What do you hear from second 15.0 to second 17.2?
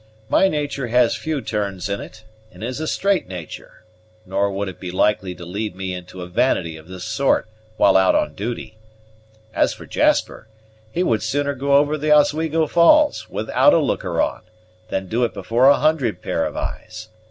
do it before a hundred pair of eyes.